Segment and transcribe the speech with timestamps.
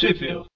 [0.00, 0.46] Sheffield.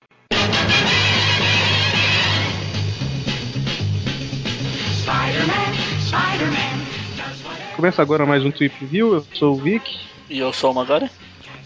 [7.76, 9.12] Começa agora mais um Trip View.
[9.12, 10.00] Eu sou o Vic.
[10.30, 11.10] E eu sou o Magari.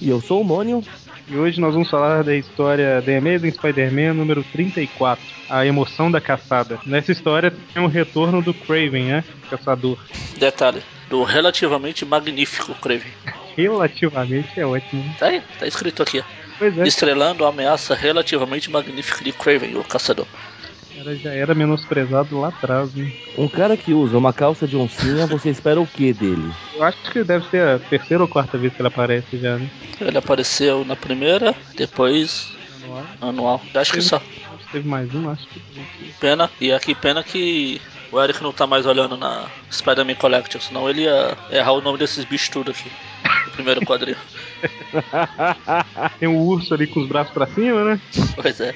[0.01, 0.83] E eu sou o Mônio.
[1.29, 6.21] E hoje nós vamos falar da história The Amazing Spider-Man número 34, A Emoção da
[6.21, 6.81] Caçada.
[6.85, 9.24] Nessa história tem um retorno do Craven, né?
[9.49, 9.97] Caçador.
[10.37, 13.13] Detalhe, do relativamente magnífico Craven.
[13.56, 15.04] relativamente é ótimo.
[15.17, 16.24] Tá aí, tá escrito aqui.
[16.61, 16.87] É.
[16.87, 20.27] Estrelando a ameaça relativamente magnífica de Craven, o caçador.
[20.97, 23.15] Ela já era menosprezado lá atrás, hein?
[23.37, 26.52] Um cara que usa uma calça de oncinha, você espera o que dele?
[26.75, 29.71] Eu acho que deve ser a terceira ou quarta vez que ele aparece já, né?
[30.01, 32.52] Ele apareceu na primeira, depois
[32.83, 33.05] Anual.
[33.21, 33.63] anual.
[33.75, 34.21] Acho que só.
[34.73, 35.61] Teve mais um, acho que.
[36.21, 37.80] Pena, e aqui pena que
[38.11, 41.99] o Eric não tá mais olhando na Spider-Man Collection, senão ele ia errar o nome
[41.99, 42.91] desses bichos tudo aqui.
[43.53, 44.17] Primeiro quadrinho.
[46.19, 48.01] Tem um urso ali com os braços pra cima, né?
[48.41, 48.75] Pois é.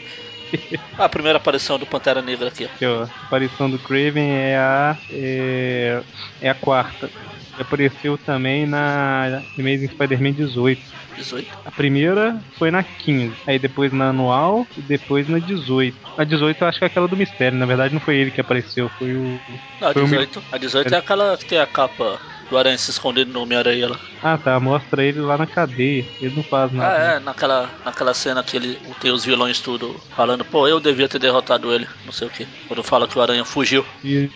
[0.99, 2.65] A primeira aparição do Pantera Negra aqui.
[2.65, 3.03] Aqui, ó.
[3.03, 4.99] A aparição do Craven é a.
[5.11, 6.03] É,
[6.41, 7.11] é a quarta.
[7.55, 10.83] Ele apareceu também na Amazing Spider-Man 18.
[11.17, 11.59] 18.
[11.65, 15.97] A primeira foi na 15, aí depois na anual e depois na 18.
[16.19, 18.41] A 18 eu acho que é aquela do mistério, na verdade não foi ele que
[18.41, 19.39] apareceu, foi o.
[19.81, 22.57] Não, a foi o mi- 18, a 18 é aquela que tem a capa do
[22.57, 24.01] Aranha se escondendo no Homem-Aranha lá.
[24.23, 26.05] Ah tá, mostra ele lá na cadeia.
[26.21, 26.95] Ele não faz nada.
[26.97, 31.09] Ah, é, naquela, naquela cena que ele tem os vilões tudo falando, pô, eu devia
[31.09, 32.47] ter derrotado ele, não sei o que.
[32.69, 33.85] Quando fala que o Aranha fugiu.
[34.03, 34.33] Isso,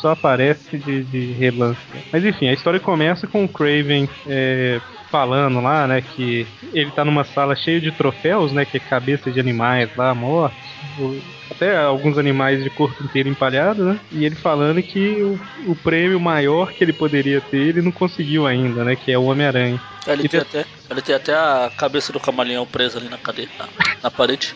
[0.00, 1.80] só aparece de, de relance.
[2.12, 7.04] Mas enfim, a história começa com o Craven é, falando lá, né, que ele tá
[7.04, 10.58] numa sala cheia de troféus, né, que é cabeça de animais lá, mortos,
[10.98, 15.76] o- até alguns animais de corpo inteiro empalhado, né, e ele falando que o, o
[15.76, 19.80] prêmio maior que ele poderia ter, ele não conseguiu ainda, né, que é o Homem-Aranha.
[20.06, 23.48] Ele E tem, até, ele tem até a cabeça do camaleão presa ali na cadeia,
[23.58, 23.68] na,
[24.02, 24.54] na parede.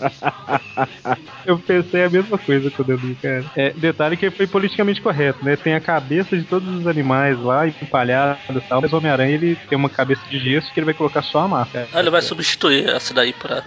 [1.46, 3.44] Eu pensei a mesma coisa quando eu li, cara.
[3.56, 5.56] É, detalhe que foi politicamente correto, né?
[5.56, 9.56] Tem a cabeça de todos os animais lá, empalhados e tal, mas o Homem-Aranha ele
[9.68, 11.88] tem uma cabeça de gesso que ele vai colocar só a máscara.
[11.92, 13.64] Ah, ele vai substituir essa daí pra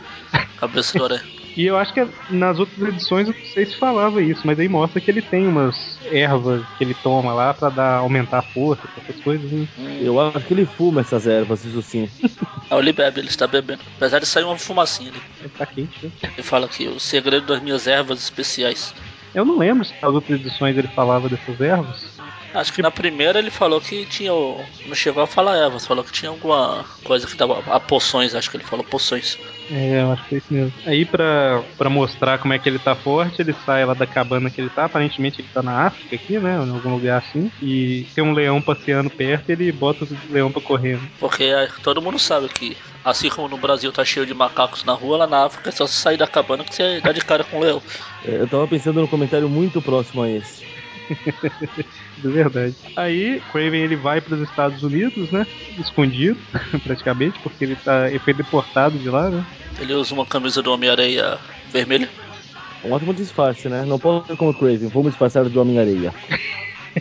[0.59, 1.36] cabeça do Aranha.
[1.57, 4.69] E eu acho que nas outras edições eu não sei se falava isso, mas aí
[4.69, 8.87] mostra que ele tem umas ervas que ele toma lá pra dar, aumentar a força,
[8.95, 9.67] essas coisas, né?
[9.75, 12.07] Hum, Eu acho que ele fuma essas ervas, isso sim.
[12.69, 13.83] ah, ele bebe, ele está bebendo.
[13.95, 15.23] Apesar de sair uma fumacinha ali.
[15.57, 16.11] Tá quente, né?
[16.35, 18.93] Ele fala que o segredo das minhas ervas especiais.
[19.33, 22.17] Eu não lembro se nas outras edições ele falava dessas ervas.
[22.53, 24.33] Acho que na primeira ele falou que tinha.
[24.33, 27.59] o- Não chegou a falar ervas, falou que tinha alguma coisa que dava.
[27.73, 29.37] A poções, acho que ele falou poções.
[29.69, 30.73] É, eu acho que é isso mesmo.
[30.85, 34.49] Aí pra, pra mostrar como é que ele tá forte, ele sai lá da cabana
[34.49, 34.85] que ele tá.
[34.85, 36.53] Aparentemente ele tá na África aqui, né?
[36.55, 37.51] Em algum lugar assim.
[37.61, 40.99] E tem um leão passeando perto e ele bota o leão pra correr.
[41.19, 44.93] Porque é, todo mundo sabe que, assim como no Brasil tá cheio de macacos na
[44.93, 47.43] rua, lá na África é só você sair da cabana que você dá de cara
[47.43, 47.81] com o leão.
[48.25, 50.65] É, Eu tava pensando num comentário muito próximo a esse.
[52.17, 52.75] De verdade.
[52.95, 55.45] Aí, Craven ele vai pros Estados Unidos, né?
[55.79, 56.39] Escondido,
[56.83, 59.45] praticamente, porque ele, tá, ele foi deportado de lá, né?
[59.79, 61.37] Ele usa uma camisa do Homem-Areia
[61.71, 62.09] vermelha.
[62.83, 63.83] Um ótimo disfarce, né?
[63.85, 66.13] Não posso ser como Craven, vamos disfarçar de Homem-Areia.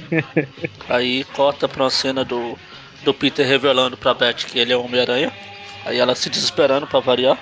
[0.88, 2.58] Aí corta pra uma cena do,
[3.04, 5.32] do Peter revelando pra Beth que ele é o Homem-Aranha.
[5.84, 7.38] Aí ela se desesperando pra variar.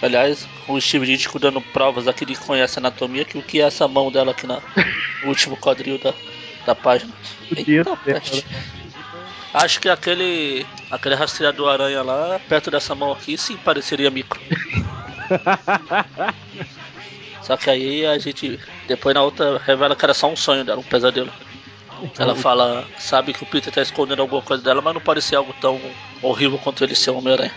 [0.00, 3.60] Aliás, o Steve Ditko dando provas aqui de que conhece a anatomia, que o que
[3.60, 4.60] é essa mão dela aqui na,
[5.22, 6.14] no último quadril da,
[6.64, 7.12] da página.
[7.50, 8.44] Eita, dela, peste.
[9.52, 14.40] Acho que aquele aquele rastreador aranha lá, perto dessa mão aqui, sim pareceria micro.
[17.42, 20.80] Só que aí a gente, depois na outra, revela que era só um sonho dela,
[20.80, 21.32] um pesadelo.
[22.18, 25.54] Ela fala, sabe que o Peter tá escondendo alguma coisa dela, mas não parecia algo
[25.60, 25.80] tão
[26.22, 27.52] horrível quanto ele ser o Homem-Aranha.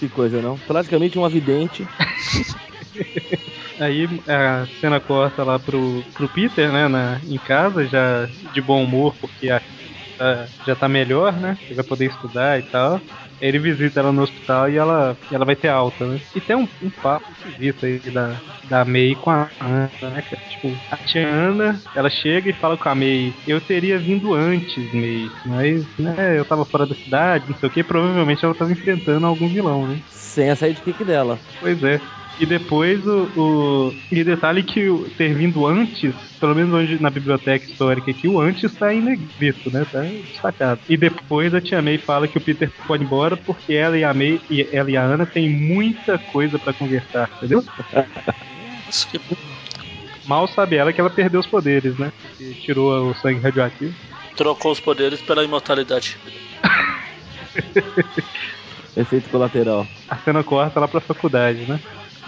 [0.00, 0.58] Que coisa, não?
[0.58, 1.86] Praticamente um avidente.
[3.78, 8.82] Aí a cena corta lá pro, pro Peter, né, na, em casa, já de bom
[8.82, 9.62] humor, porque a,
[10.18, 11.58] a- já tá melhor, né?
[11.68, 13.02] Ele vai poder estudar e tal.
[13.40, 16.20] Ele visita ela no hospital e ela, e ela vai ter alta, né?
[16.34, 20.42] E tem um, um papo esquisito aí da, da May com a Ana, né, cara?
[20.48, 24.90] Tipo, a tia Ana, ela chega e fala com a May, eu teria vindo antes,
[24.92, 28.72] May, mas, né, eu tava fora da cidade, não sei o que, provavelmente ela tava
[28.72, 30.00] enfrentando algum vilão, né?
[30.06, 31.44] Sem a sidekick dela.
[31.58, 32.17] Pois é.
[32.40, 33.28] E depois o.
[33.36, 38.28] o e detalhe que o ter vindo antes, pelo menos hoje na biblioteca histórica aqui,
[38.28, 39.84] o antes tá em negrito, né?
[39.90, 40.80] Tá destacado.
[40.88, 44.04] E depois a tia May fala que o Peter pode ir embora porque ela e
[44.04, 47.64] a May e ela e a Ana têm muita coisa pra conversar, entendeu?
[48.86, 49.20] Nossa, que
[50.26, 52.12] Mal sabe ela que ela perdeu os poderes, né?
[52.22, 53.94] Porque tirou o sangue radioativo.
[54.36, 56.18] trocou os poderes pela imortalidade.
[58.94, 59.86] Efeito colateral.
[60.08, 61.80] A cena corta lá pra faculdade, né?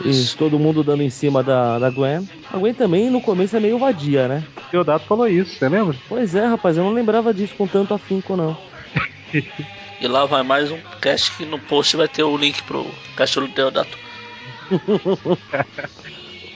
[0.05, 2.29] Isso, todo mundo dando em cima da, da Gwen.
[2.53, 4.45] A Gwen também no começo é meio vadia, né?
[4.69, 5.97] O Deodato falou isso, você lembra?
[6.09, 8.57] Pois é, rapaz, eu não lembrava disso com tanto afinco, não.
[10.01, 12.87] E lá vai mais um cast que no post vai ter o link pro
[13.17, 13.99] Castelo Deodato.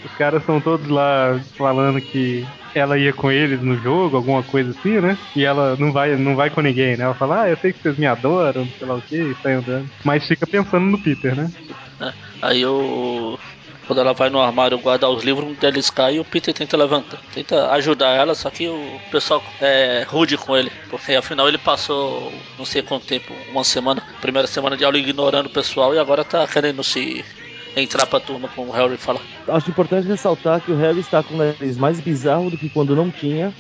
[0.04, 4.70] Os caras estão todos lá falando que ela ia com eles no jogo, alguma coisa
[4.70, 5.16] assim, né?
[5.34, 7.04] E ela não vai, não vai com ninguém, né?
[7.04, 9.54] Ela fala, ah, eu sei que vocês me adoram, sei lá o que, e sai
[9.54, 9.88] andando.
[10.04, 11.50] Mas fica pensando no Peter, né?
[12.00, 12.12] É,
[12.42, 13.13] aí eu.
[13.86, 16.76] Quando ela vai no armário guardar os livros, um deles cai e o Peter tenta
[16.76, 17.18] levantar.
[17.34, 20.70] Tenta ajudar ela, só que o pessoal é rude com ele.
[20.90, 25.46] Porque afinal ele passou não sei quanto tempo, uma semana, primeira semana de aula ignorando
[25.46, 27.24] o pessoal e agora tá querendo se
[27.76, 29.20] entrar pra turma, como o Harry fala.
[29.48, 32.94] Acho importante ressaltar que o Harry está com o nariz mais bizarro do que quando
[32.96, 33.52] não tinha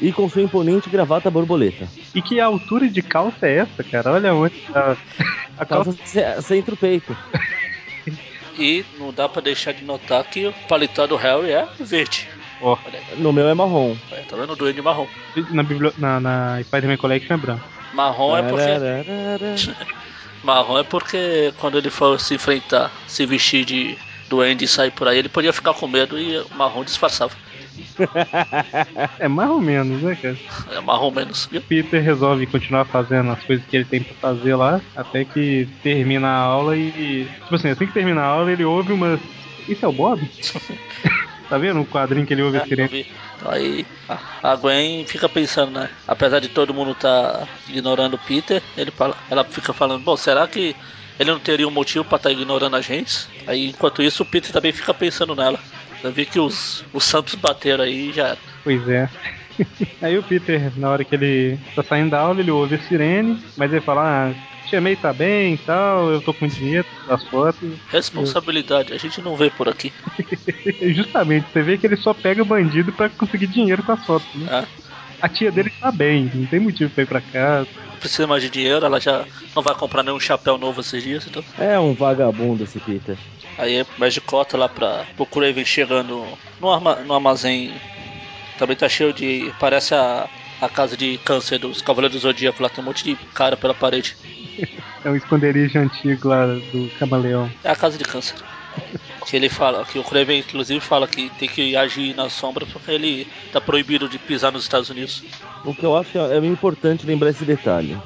[0.00, 1.86] e com sua imponente gravata borboleta.
[2.14, 4.12] E que altura de calça é essa, cara?
[4.12, 4.96] Olha onde tá.
[5.58, 5.98] A Calça calça.
[6.06, 7.16] ce- centro peito.
[8.58, 12.28] E não dá pra deixar de notar que o paletó do Harry é verde.
[12.60, 13.96] Ó, aí, No meu é marrom.
[14.28, 15.06] tá vendo o duende marrom?
[15.50, 17.64] na, bibli- na, na Spider-Man Collection é branco.
[17.92, 19.76] Marrom é porque.
[20.44, 23.96] Marrom é porque quando ele for se enfrentar, se vestir de
[24.28, 27.32] duende e sair por aí, ele podia ficar com medo e o marrom disfarçava.
[29.18, 30.36] É mais ou menos, né, cara?
[30.76, 31.60] É marrom menos, viu?
[31.62, 36.28] Peter resolve continuar fazendo as coisas que ele tem pra fazer lá, até que termina
[36.28, 37.28] a aula e.
[37.44, 39.20] Tipo assim, assim que termina a aula, ele ouve umas.
[39.68, 40.20] Isso é o Bob?
[41.48, 43.06] tá vendo o quadrinho que ele ouve É, sirene?
[43.44, 43.84] aí
[44.42, 45.88] a- Gwen fica pensando, né?
[46.06, 50.46] Apesar de todo mundo tá ignorando o Peter, ele fala, ela fica falando, bom, será
[50.46, 50.74] que
[51.18, 53.26] ele não teria um motivo pra estar ignorando a gente?
[53.46, 55.58] Aí enquanto isso o Peter também fica pensando nela.
[56.02, 58.38] Eu vi que os, os Santos bateram aí e já era.
[58.64, 59.08] Pois é.
[60.00, 63.38] Aí o Peter, na hora que ele tá saindo da aula, ele ouve a sirene,
[63.56, 64.34] mas ele fala, ah,
[64.66, 67.78] Tia May tá bem e tal, eu tô com dinheiro das fotos.
[67.90, 69.92] Responsabilidade, a gente não vê por aqui.
[70.94, 74.46] Justamente, você vê que ele só pega bandido pra conseguir dinheiro com as fotos, né?
[74.46, 74.66] né?
[75.20, 77.68] A tia dele tá bem, não tem motivo pra ir pra casa.
[77.90, 81.26] Não precisa mais de dinheiro, ela já não vai comprar nenhum chapéu novo esses dias,
[81.26, 81.44] então.
[81.58, 83.16] É um vagabundo esse Peter.
[83.58, 86.26] Aí mais de cota lá pra o Craven chegando
[86.60, 87.70] no, arma, no armazém.
[88.58, 89.52] Também tá cheio de.
[89.58, 90.28] Parece a,
[90.60, 93.74] a casa de câncer dos Cavaleiros do Zodíaco lá, tem um monte de cara pela
[93.74, 94.16] parede.
[95.04, 97.50] É um esconderijo antigo lá do camaleão.
[97.64, 98.36] É a casa de câncer.
[99.26, 102.90] Que ele fala, que o Craven inclusive fala que tem que agir na sombra porque
[102.90, 105.22] ele tá proibido de pisar nos Estados Unidos.
[105.64, 107.96] O que eu acho é é importante lembrar esse detalhe.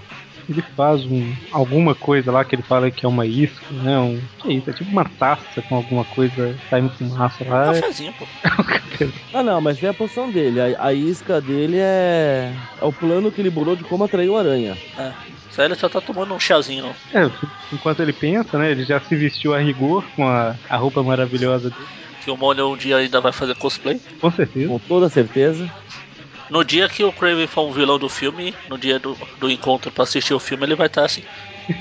[0.48, 3.98] Ele faz um, alguma coisa lá que ele fala que é uma isca, né?
[3.98, 4.70] Um, que é isso?
[4.70, 7.66] É tipo uma taça com alguma coisa saindo fumaça Um lá.
[7.74, 8.26] cafezinho, pô.
[9.34, 10.58] Ah não, mas é a poção dele.
[10.58, 12.50] A, a isca dele é.
[12.80, 14.74] É o plano que ele bolou de como atrair o aranha.
[14.98, 15.12] É.
[15.58, 17.20] Aí ele só tá tomando um chazinho, não.
[17.22, 17.30] É,
[17.72, 18.70] enquanto ele pensa, né?
[18.70, 21.86] Ele já se vestiu a rigor com a, a roupa maravilhosa dele.
[22.24, 24.00] Que o Mônio um dia ainda vai fazer cosplay.
[24.20, 24.68] Com certeza.
[24.68, 25.70] Com toda certeza.
[26.50, 29.90] No dia que o Craven for um vilão do filme, no dia do, do encontro
[29.90, 31.22] pra assistir o filme, ele vai estar assim.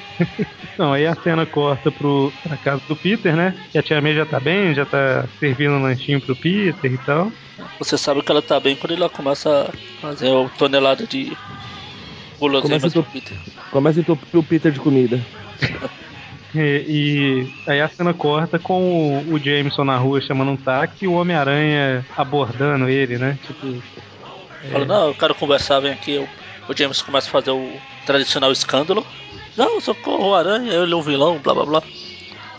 [0.78, 3.56] Não, aí a cena corta pro, pra casa do Peter, né?
[3.72, 6.98] Que a tia May já tá bem, já tá servindo um lanchinho pro Peter e
[7.00, 7.32] tal.
[7.80, 11.38] Você sabe que ela tá bem quando ela começa a fazer o tonelada de
[12.40, 13.38] guloseimas Começa a pro Peter.
[13.72, 15.20] Começa a entupir o Peter de comida.
[16.58, 21.04] E, e aí a cena corta com o, o Jameson na rua chamando um táxi
[21.04, 23.38] e o Homem-Aranha abordando ele, né?
[23.46, 23.84] Tipo,
[24.72, 26.18] Fala, não, eu quero conversar, vem aqui.
[26.18, 26.28] O,
[26.72, 27.72] o James começa a fazer o
[28.06, 29.06] tradicional escândalo.
[29.56, 31.84] Não, socorro, o Aranha, ele é um vilão, blá blá blá.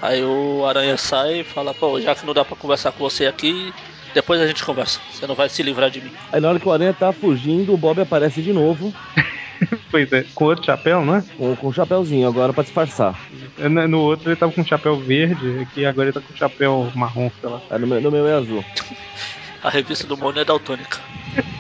[0.00, 3.26] Aí o Aranha sai e fala, pô, já que não dá pra conversar com você
[3.26, 3.73] aqui,
[4.15, 4.99] depois a gente conversa.
[5.12, 6.11] Você não vai se livrar de mim.
[6.33, 8.93] Aí na hora que o aranha tá fugindo, o Bob aparece de novo.
[9.91, 11.23] pois é, com outro chapéu, né?
[11.37, 13.15] Com, com o chapéuzinho agora pra disfarçar.
[13.59, 16.37] No no outro ele tava com um chapéu verde, aqui agora ele tá com um
[16.37, 17.61] chapéu marrom, sei lá.
[17.71, 18.65] Aí no, meu, no meu é azul.
[19.67, 21.01] A revista do Mônio é daltônica.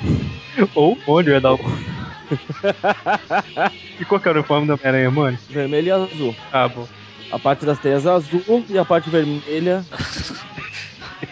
[0.76, 1.58] Ou onde é dar o.
[3.98, 5.36] e qual que é o uniforme do Homem-Aranha, mano?
[5.50, 6.36] Vermelho e azul.
[6.52, 6.86] Ah, bom.
[7.32, 9.84] A parte das teias é azul e a parte vermelha.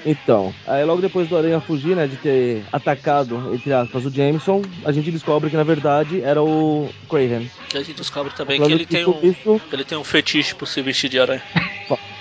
[0.07, 4.63] Então, aí logo depois do Aranha fugir, né, de ter atacado, entre aspas, o Jameson,
[4.85, 7.51] a gente descobre que na verdade era o Craven.
[7.69, 9.21] Que a gente descobre também que ele tem um.
[9.23, 11.43] isso, Ele tem um fetiche por se vestir de aranha.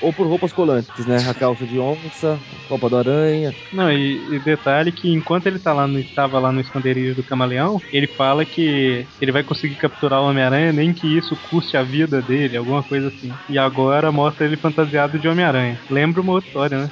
[0.04, 1.18] Ou por roupas colantes, né?
[1.30, 3.56] A calça de onça, roupa do aranha.
[3.72, 7.24] Não, e, e detalhe que enquanto ele tá lá no, estava lá no esconderijo do
[7.24, 11.84] camaleão, ele fala que ele vai conseguir capturar o Homem-Aranha, nem que isso custe a
[11.84, 13.40] vida dele, alguma coisa assim.
[13.48, 15.80] E agora mostra ele fantasiado de Homem-Aranha.
[15.90, 16.92] Lembra uma outra história, né?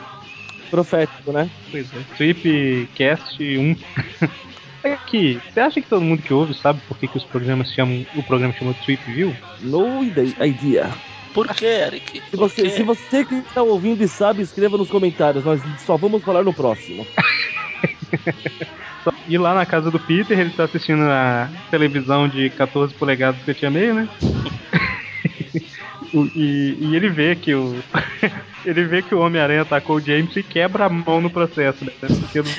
[0.70, 1.51] Profético, né?
[1.70, 2.06] Pois é.
[2.15, 3.75] Tweepcast 1.
[4.84, 8.06] Aqui, você acha que todo mundo que ouve sabe por que, que os programas chamam.
[8.13, 9.36] O programa chama Tweep View?
[9.60, 10.89] No ide- idea.
[11.33, 12.21] Por que, Eric?
[12.29, 15.45] Se você, se você que está ouvindo e sabe, escreva nos comentários.
[15.45, 17.05] Nós só vamos falar no próximo.
[19.27, 23.51] E lá na casa do Peter, ele tá assistindo a televisão de 14 polegadas que
[23.51, 24.09] eu tinha meio, né?
[26.13, 27.81] E, e ele vê que o.
[28.65, 31.93] ele vê que o Homem-Aranha atacou o James e quebra a mão no processo, né?
[32.01, 32.51] Porque não...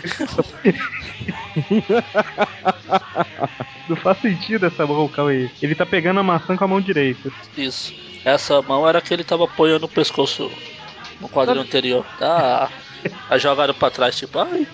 [3.91, 5.51] não faz sentido essa mão, Cauê.
[5.61, 7.31] Ele tá pegando a maçã com a mão direita.
[7.55, 7.93] Isso.
[8.25, 10.51] Essa mão era que ele tava apoiando o pescoço
[11.21, 12.05] no quadro anterior.
[12.19, 12.71] Tá.
[13.29, 14.67] A jogada pra trás, tipo, ai.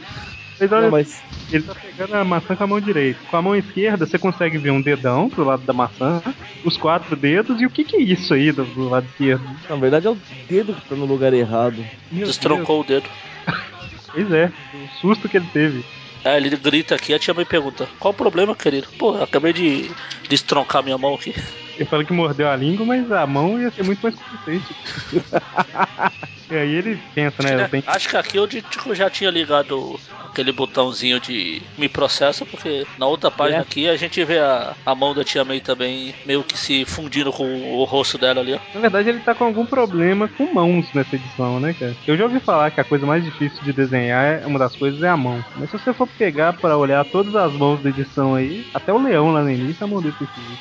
[0.61, 3.21] Mas olha, Não, mas ele tá pegando a maçã com a mão direita.
[3.31, 6.23] Com a mão esquerda, você consegue ver um dedão pro lado da maçã,
[6.65, 9.45] os quatro dedos, e o que que é isso aí do, do lado esquerdo?
[9.69, 11.85] na verdade é o dedo que tá no lugar errado.
[12.11, 13.09] Meu Destroncou o dedo.
[13.47, 13.59] Deus.
[14.11, 15.85] Pois é, o susto que ele teve.
[16.25, 18.89] Aí ele grita aqui, a tia me pergunta, qual o problema, querido?
[18.99, 19.91] Pô, eu acabei de
[20.29, 21.35] destroncar minha mão aqui.
[21.79, 24.75] Ele falou que mordeu a língua, mas a mão ia ser muito mais consistente.
[26.51, 27.63] e aí ele pensa, né?
[27.65, 27.85] Eu tenho...
[27.87, 32.85] Acho que aqui eu de- tipo, já tinha ligado aquele botãozinho de me processa, porque
[32.99, 33.63] na outra página É.
[33.63, 37.33] aqui a gente vê a, a mão da tia May também meio que se fundindo
[37.33, 38.59] com o rosto dela ali, ó.
[38.75, 41.95] Na verdade, ele tá com algum problema com mãos nessa edição, né, cara?
[42.07, 45.09] Eu já ouvi falar que a coisa mais difícil de desenhar, uma das coisas é
[45.09, 45.43] a mão.
[45.57, 49.03] Mas se você for pegar pra olhar todas as mãos da edição aí, até o
[49.03, 50.15] leão lá no início, a mão dele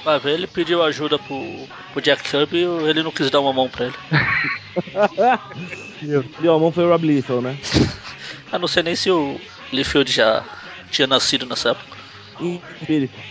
[0.03, 2.57] Vai ver, ele pediu ajuda pro, pro Jack Kirby
[2.89, 3.95] ele não quis dar uma mão pra ele.
[6.39, 7.57] E a mão foi o Rob Liefeld, né?
[8.51, 9.39] Eu não sei nem se o
[9.71, 10.45] Liefeld já
[10.89, 11.97] tinha nascido nessa época.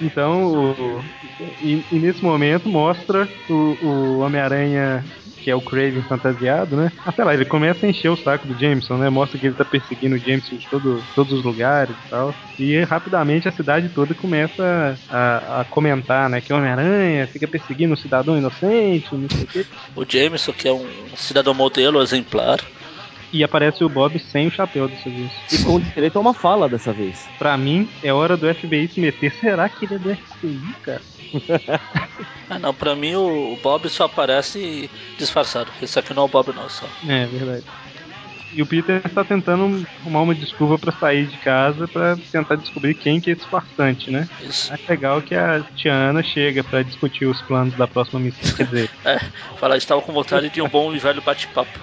[0.00, 1.04] Então, o-
[1.60, 5.04] e, e nesse momento mostra o, o Homem-Aranha,
[5.42, 6.92] que é o Craven fantasiado, né?
[7.04, 9.08] Ah, sei lá, ele começa a encher o saco do Jameson, né?
[9.08, 12.34] Mostra que ele tá perseguindo o Jameson de todo, todos os lugares e tal.
[12.58, 16.40] E rapidamente a cidade toda começa a, a comentar, né?
[16.40, 19.66] Que Homem-Aranha fica perseguindo um cidadão inocente, não sei o quê.
[19.96, 22.60] O Jameson, que é um cidadão modelo exemplar.
[23.32, 25.30] E aparece o Bob sem o chapéu dessa vez.
[25.52, 27.28] E com direito a uma fala dessa vez.
[27.38, 29.32] Pra mim, é hora do FBI se meter.
[29.32, 31.02] Será que ele é do FBI, cara?
[32.52, 35.70] Ah não, pra mim o Bob só aparece disfarçado.
[35.80, 36.84] Esse aqui não é o Bob não, só.
[37.06, 37.62] É, verdade.
[38.52, 42.94] E o Peter tá tentando arrumar uma desculpa pra sair de casa pra tentar descobrir
[42.94, 44.28] quem que é esse farsante, né?
[44.42, 44.72] Isso.
[44.72, 48.56] É legal que a tia Ana chega pra discutir os planos da próxima missão.
[48.56, 49.20] Quer dizer, É,
[49.56, 51.78] falar, estava com vontade de um bom e velho bate-papo.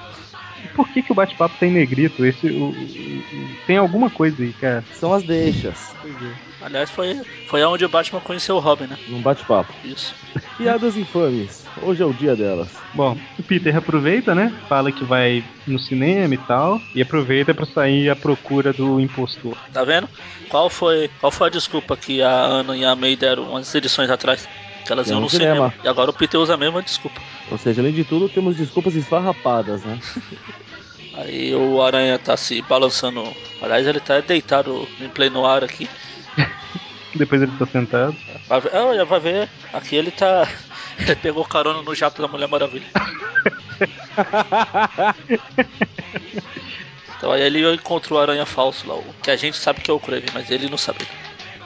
[0.77, 2.23] Por que, que o bate-papo tem negrito?
[2.23, 4.85] Esse, o- o- tem alguma coisa aí, cara.
[4.93, 5.93] São as deixas.
[6.05, 6.65] É.
[6.65, 8.97] Aliás, foi, foi onde o Batman conheceu o Robin, né?
[9.09, 9.73] Num bate-papo.
[9.83, 10.15] Isso.
[10.57, 11.65] Piadas infames.
[11.81, 12.69] Hoje é o dia delas.
[12.93, 14.51] Bom, o Peter aproveita, né?
[14.69, 16.81] Fala que vai no cinema e tal.
[16.95, 19.57] E aproveita pra sair à procura do impostor.
[19.73, 20.07] Tá vendo?
[20.49, 24.09] Qual foi, qual foi a desculpa que a Ana e a May deram umas edições
[24.09, 24.47] atrás?
[24.87, 25.69] Que elas É iam um no cinema.
[25.69, 25.73] cinema.
[25.83, 27.21] E agora o Peter usa a mesma desculpa.
[27.51, 29.99] Ou seja, além de tudo, temos desculpas esfarrapadas, né?
[31.13, 33.23] Aí o Aranha tá se balançando.
[33.61, 35.89] Aliás, ele tá deitado em pleno ar aqui.
[37.15, 38.15] Depois ele tá sentado.
[38.47, 39.49] Vai ver, ah, vai ver.
[39.73, 40.47] Aqui ele tá.
[40.99, 42.87] Ele pegou carona no jato da Mulher Maravilha.
[47.17, 49.93] Então aí ele encontra o aranha falso lá, o que a gente sabe que é
[49.93, 51.05] o Kraven, mas ele não sabe.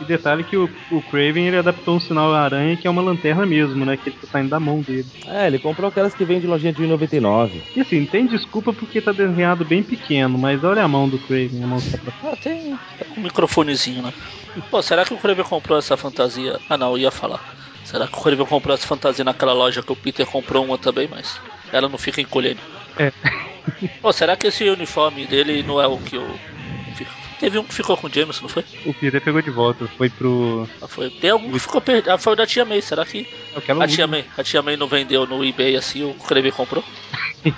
[0.01, 3.45] E detalhe que o, o Craven ele adaptou um sinal aranha que é uma lanterna
[3.45, 3.95] mesmo, né?
[3.95, 5.05] Que ele tá saindo da mão dele.
[5.27, 7.51] É, ele comprou aquelas que vem de lojinha de 1,99.
[7.75, 11.63] E assim, tem desculpa porque tá desenhado bem pequeno, mas olha a mão do Craven,
[11.63, 14.13] a mão que tá pra Ah, tem tá com um microfonezinho, né?
[14.69, 16.59] Pô, será que o Kraven comprou essa fantasia?
[16.69, 17.55] Ah não, eu ia falar.
[17.83, 21.07] Será que o Kraven comprou essa fantasia naquela loja que o Peter comprou uma também,
[21.07, 21.39] mas
[21.71, 22.59] ela não fica encolhendo?
[22.97, 23.11] É.
[24.01, 26.39] Pô, será que esse uniforme dele não é o que o.
[27.41, 28.63] Teve um que ficou com o Jameson, não foi?
[28.85, 30.69] O Peter pegou de volta, foi pro.
[30.79, 31.09] Ah, foi.
[31.09, 32.11] Tem algum que ficou perdido.
[32.11, 34.77] Ah, foi o da tia May, será que Aquela a tia May, a tia May
[34.77, 36.83] não vendeu no eBay assim, o Kraven comprou?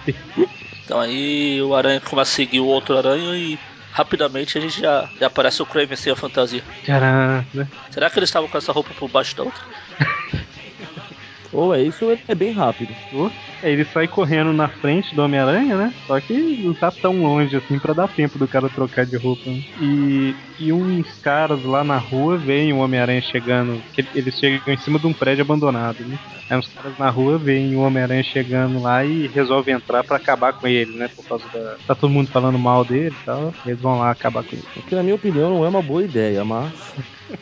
[0.85, 3.57] Então aí o aranha começa a seguir o outro aranha e
[3.93, 6.61] rapidamente a gente já, já aparece o Kraven sem a fantasia.
[6.83, 7.67] Tcharam, né?
[7.89, 9.61] Será que eles estavam com essa roupa por baixo da outra?
[11.53, 12.93] Ou é isso, ou é bem rápido.
[13.13, 13.29] Oh,
[13.69, 15.93] ele sai correndo na frente do Homem-Aranha, né?
[16.07, 19.49] Só que não tá tão longe assim pra dar tempo do cara trocar de roupa.
[19.49, 19.61] né?
[19.81, 23.81] E, e uns caras lá na rua veem o Homem-Aranha chegando.
[23.93, 26.17] Que ele- eles chegam em cima de um prédio abandonado, né?
[26.49, 30.53] Aí uns caras na rua veem o Homem-Aranha chegando lá e resolvem entrar pra acabar
[30.53, 31.09] com ele, né?
[31.15, 31.75] Por causa da.
[31.87, 33.53] Tá todo mundo falando mal dele e tal.
[33.65, 34.63] Eles vão lá acabar com ele.
[34.75, 36.71] O que, na minha opinião, não é uma boa ideia, mas.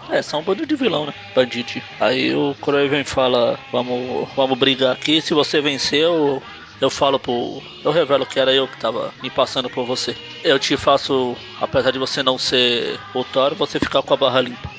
[0.10, 1.14] É, são um bando de vilão, né?
[1.36, 1.82] Bandido.
[2.00, 5.20] Aí o Kraven fala: vamos, vamos brigar aqui.
[5.22, 6.44] Se você vencer, eu,
[6.82, 7.62] eu falo pro.
[7.84, 10.16] Eu revelo que era eu que tava me passando por você.
[10.44, 14.42] Eu te faço, apesar de você não ser o Thor, você ficar com a barra
[14.42, 14.70] limpa.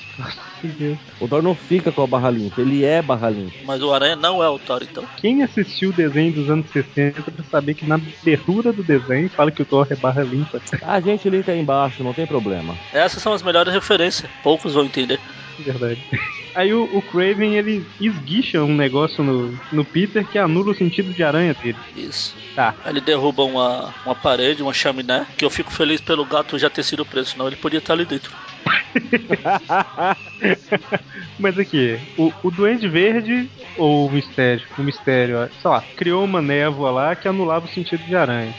[0.62, 0.98] Meu Deus.
[1.20, 3.56] O Thor não fica com a barra limpa, ele é barra limpa.
[3.64, 5.04] Mas o Aranha não é o Thor, então.
[5.16, 9.50] Quem assistiu o desenho dos anos 60 pra saber que na abertura do desenho fala
[9.50, 10.60] que o Thor é barra limpa.
[10.82, 12.76] A gente aí embaixo, não tem problema.
[12.92, 14.30] Essas são as melhores referências.
[14.42, 15.18] Poucos vão entender.
[15.58, 16.02] Verdade.
[16.54, 21.12] Aí o, o Craven ele esguicha um negócio no, no Peter que anula o sentido
[21.12, 21.78] de aranha dele.
[21.96, 22.34] Isso.
[22.54, 22.74] Tá.
[22.84, 26.68] Aí ele derruba uma, uma parede, uma chaminé, que eu fico feliz pelo gato já
[26.68, 28.32] ter sido preso, senão ele podia estar ali dentro.
[31.38, 34.66] Mas aqui, o, o Duende Verde ou o Mistério?
[34.78, 38.54] O Mistério, ó, sei lá, criou uma névoa lá que anulava o sentido de aranha.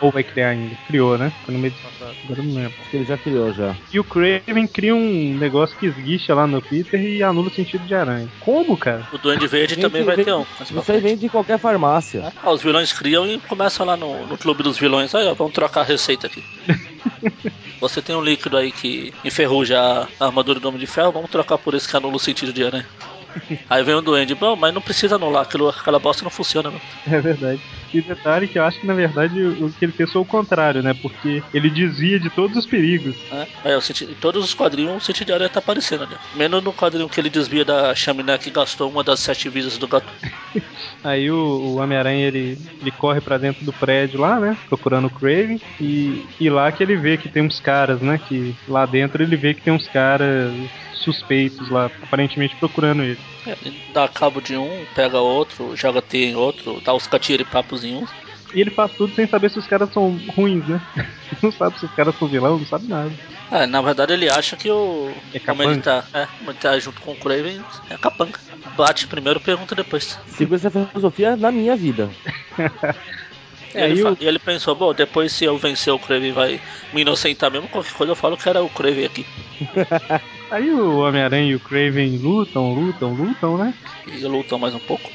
[0.00, 0.76] Ou vai criar ainda?
[0.86, 1.32] Criou, né?
[1.44, 2.16] Foi no meio do passado.
[2.24, 2.72] Agora eu não lembro.
[2.80, 3.74] Acho que ele já criou já.
[3.92, 7.84] E o Craven cria um negócio que esguicha lá no Peter e anula o sentido
[7.84, 8.28] de aranha.
[8.40, 9.06] Como, cara?
[9.12, 10.38] O Duende Verde Gente, também vai vem- ter um.
[10.38, 11.02] mais pra Isso aí frente.
[11.02, 12.32] vem de qualquer farmácia.
[12.42, 15.14] Ah, os vilões criam e começam lá no, no clube dos vilões.
[15.14, 16.42] Aí, ó, vamos trocar a receita aqui.
[17.80, 19.78] Você tem um líquido aí que enferruja
[20.18, 22.64] a armadura do Homem de Ferro, vamos trocar por esse que anula o sentido de
[22.64, 22.86] aranha.
[23.68, 26.80] Aí vem o duende, bom, mas não precisa anular, aquilo, aquela bosta não funciona, meu.
[27.06, 27.60] É verdade.
[27.92, 30.82] E detalhe que eu acho que na verdade o que ele fez foi o contrário,
[30.82, 30.94] né?
[31.00, 33.14] Porque ele desvia de todos os perigos.
[33.30, 33.46] né?
[33.64, 36.14] Aí, o senti- em todos os quadrinhos o sentido de aranha tá aparecendo ali.
[36.36, 39.88] Menos no quadrinho que ele desvia da chaminé que gastou uma das sete vidas do
[39.88, 40.06] gato.
[41.02, 44.56] Aí o, o Homem-Aranha ele, ele corre pra dentro do prédio lá, né?
[44.68, 45.58] Procurando o Craven.
[45.80, 48.18] E, e lá que ele vê que tem uns caras, né?
[48.28, 50.52] Que lá dentro ele vê que tem uns caras
[50.98, 53.18] suspeitos lá, aparentemente procurando ele.
[53.46, 57.84] É, ele dá cabo de um, pega outro, joga T em outro, dá os catiripapos
[57.84, 58.06] em um.
[58.54, 60.80] E ele faz tudo sem saber se os caras são ruins, né?
[61.42, 63.12] Não sabe se os caras são vilão, não sabe nada.
[63.50, 65.12] É, na verdade ele acha que o.
[65.32, 66.02] É como ele capanga?
[66.10, 66.18] tá.
[66.20, 68.38] É, como ele tá junto com o Craven, é capanga.
[68.74, 70.18] Bate primeiro, pergunta depois.
[70.26, 72.08] Sigo essa filosofia na minha vida.
[72.58, 72.62] E
[73.74, 76.60] É, ele, ele pensou, bom, depois se eu vencer o Craven vai
[76.92, 79.26] me inocentar mesmo, qualquer coisa eu falo que era o Craven aqui.
[80.50, 83.74] Aí o Homem-Aranha e o Craven lutam, lutam, lutam, né?
[84.06, 85.10] E lutam mais um pouco.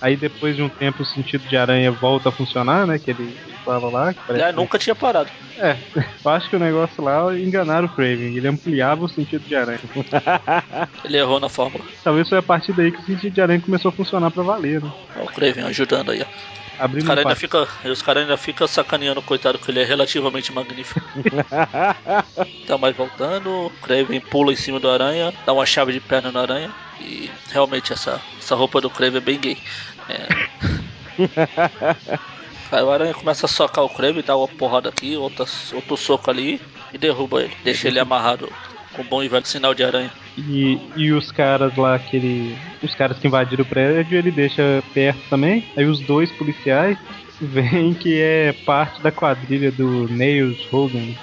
[0.00, 2.98] Aí depois de um tempo o sentido de aranha volta a funcionar, né?
[2.98, 4.12] Que ele, fala lá.
[4.12, 5.30] Que parece nunca tinha parado.
[5.58, 5.76] É,
[6.22, 8.36] eu acho que o negócio lá enganaram o Craven.
[8.36, 9.80] Ele ampliava o sentido de aranha.
[11.02, 11.84] Ele errou na fórmula.
[12.02, 14.82] Talvez foi a partir daí que o sentido de aranha começou a funcionar pra valer,
[14.82, 14.92] né?
[15.16, 16.63] Ó, O Craven ajudando aí, ó.
[16.96, 17.66] Os caras ainda ficam
[18.04, 21.00] cara ainda fica sacaneando coitado que ele é relativamente magnífico.
[22.66, 26.32] tá mais voltando, o Craven pula em cima do aranha, dá uma chave de perna
[26.32, 26.70] no aranha.
[27.00, 29.58] E realmente essa, essa roupa do Craven é bem gay.
[30.08, 30.28] É.
[32.72, 36.28] Aí o aranha começa a socar o Craven, dá uma porrada aqui, outra, outro soco
[36.28, 36.60] ali
[36.92, 37.56] e derruba ele.
[37.62, 38.52] Deixa ele amarrado
[38.94, 40.10] com o bom e velho sinal de aranha.
[40.36, 42.56] E, e os caras lá que ele.
[42.82, 45.64] Os caras que invadiram o prédio, ele deixa perto também.
[45.76, 46.98] Aí os dois policiais
[47.40, 51.14] veem que é parte da quadrilha do Nails Hogan.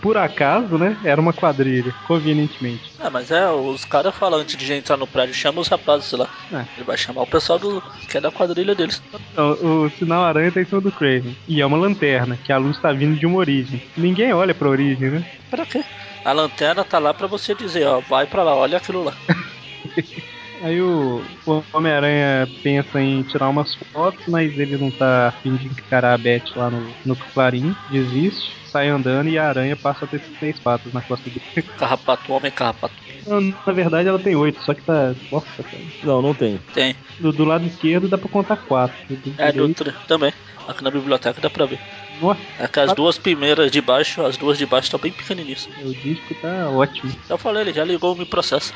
[0.00, 0.96] Por acaso, né?
[1.04, 2.92] Era uma quadrilha, convenientemente.
[3.00, 6.28] Ah, mas é, os caras falam antes de entrar no prédio, chama os rapazes lá.
[6.52, 6.64] É.
[6.76, 7.82] Ele vai chamar o pessoal do.
[8.08, 9.02] que é da quadrilha deles.
[9.32, 11.36] Então, o sinal aranha tá em cima do Craven.
[11.48, 13.82] E é uma lanterna, que a luz tá vindo de uma origem.
[13.96, 15.24] Ninguém olha pra origem, né?
[15.50, 15.82] Pra quê?
[16.24, 19.14] A lanterna tá lá pra você dizer, ó, vai pra lá, olha aquilo lá.
[20.62, 25.66] Aí o, o Homem-Aranha pensa em tirar umas fotos, mas ele não tá afim de
[25.66, 30.08] encarar a Beth lá no, no Clarim, desiste, sai andando e a aranha passa a
[30.08, 31.42] ter seis patas na costa dele.
[31.78, 32.94] Carrapato, homem carrapato.
[33.26, 35.14] Não, Na verdade ela tem oito, só que tá.
[35.30, 35.82] Nossa, cara.
[36.02, 36.58] Não, não tem.
[36.72, 36.96] Tem.
[37.20, 38.96] Do, do lado esquerdo dá pra contar quatro.
[39.08, 40.32] Do É, do outro também.
[40.66, 41.78] Aqui na biblioteca dá pra ver.
[42.20, 45.68] Nossa, É que as duas primeiras de baixo, as duas de baixo estão bem pequenininhas.
[45.82, 47.12] o disco tá ótimo.
[47.28, 48.72] Já falei, ele já ligou Me Processo.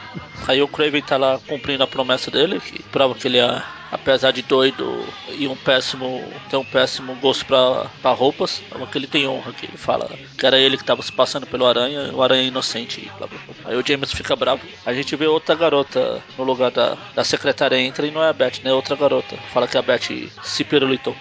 [0.46, 4.30] Aí o Craven tá lá cumprindo a promessa dele, que prova que ele é, apesar
[4.30, 9.06] de doido e um péssimo, tem um péssimo gosto pra, pra roupas, prova que ele
[9.06, 12.22] tem honra, que ele fala que era ele que tava se passando pelo aranha, o
[12.22, 13.70] aranha é inocente e blá blá blá.
[13.70, 14.62] Aí o James fica bravo.
[14.86, 18.32] A gente vê outra garota no lugar da, da secretária entra e não é a
[18.32, 18.72] Beth, né?
[18.72, 19.36] Outra garota.
[19.52, 21.14] Fala que a Beth se pirulitou.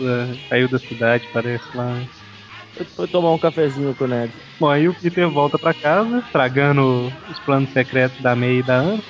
[0.00, 2.00] É, Saiu da cidade, parece lá.
[2.96, 4.32] Foi- tomar um cafezinho com o Ned.
[4.58, 8.74] Bom, aí o Peter volta pra casa, tragando os planos secretos da May e da
[8.76, 9.02] Ana.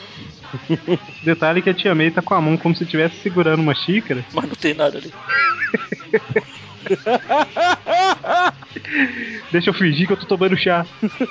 [1.22, 4.24] Detalhe que a tia May tá com a mão como se estivesse segurando uma xícara.
[4.34, 5.12] Mas não tem nada ali.
[9.52, 10.84] Deixa eu fingir que eu tô tomando chá.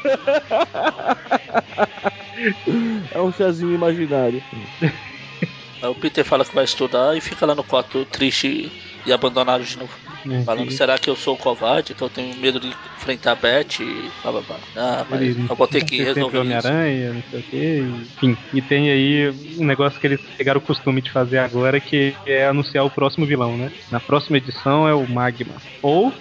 [3.14, 4.42] É um chazinho imaginário.
[4.82, 8.72] Aí o Peter fala que vai estudar e fica lá no quarto triste
[9.06, 9.92] e abandonado de novo.
[10.26, 11.94] né, Falando, que será que eu sou covarde?
[11.94, 13.80] Que eu tenho medo de enfrentar a Beth?
[13.80, 14.58] E blá blá blá.
[14.76, 16.38] Ah, mas ele eu vou ter que resolver isso.
[16.38, 17.84] Homem-Aranha, não sei o quê.
[18.18, 22.16] Enfim, e tem aí um negócio que eles pegaram o costume de fazer agora, que
[22.26, 23.72] é anunciar o próximo vilão, né?
[23.90, 25.56] Na próxima edição é o Magma.
[25.82, 26.12] Ou.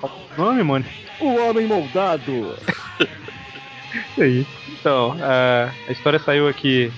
[0.00, 0.90] Qual é o nome, Mônica?
[1.20, 2.56] O homem moldado.
[4.12, 4.46] Isso aí.
[4.80, 6.92] Então, a, a história saiu aqui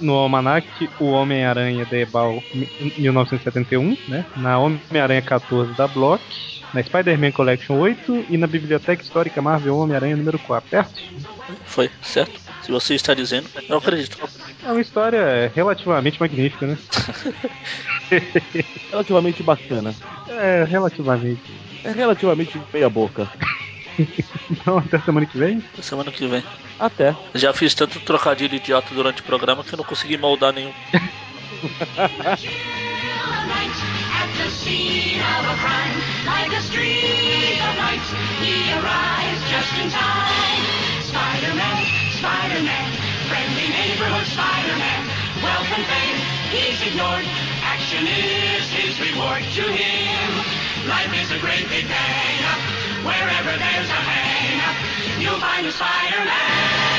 [0.00, 0.66] no Almanac,
[0.98, 2.42] o Homem-Aranha de Ebal
[2.96, 4.24] 1971, né?
[4.36, 6.22] Na Homem-Aranha 14 da Block,
[6.72, 11.00] na Spider-Man Collection 8 e na Biblioteca Histórica Marvel Homem-Aranha número 4, certo?
[11.64, 12.40] Foi, certo.
[12.62, 14.18] Se você está dizendo, eu acredito.
[14.64, 16.78] É uma história relativamente magnífica, né?
[18.90, 19.94] relativamente bacana.
[20.28, 21.40] É, relativamente.
[21.84, 23.30] É relativamente meia boca.
[24.50, 25.62] Então, até semana que vem?
[25.72, 26.42] Até semana que vem.
[26.78, 27.14] Até.
[27.34, 30.72] Já fiz tanto trocadilho idiota durante o programa que eu não consegui moldar nenhum.
[41.08, 41.78] Spider-Man,
[42.18, 42.86] Spider-Man,
[43.28, 45.02] friendly neighborhood Spider-Man.
[45.42, 46.18] Wealth and fame,
[46.50, 47.24] he's ignored.
[47.62, 50.30] Action is his reward to him.
[50.88, 52.87] Life is a great big hang.
[53.04, 56.97] Wherever there's a hang, you'll find a Spider-Man.